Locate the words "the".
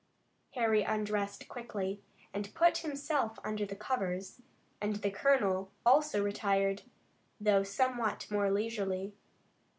3.67-3.75, 4.95-5.11